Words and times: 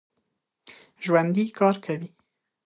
ژوندي 1.03 1.45
کار 1.57 1.75
کوي 1.85 2.09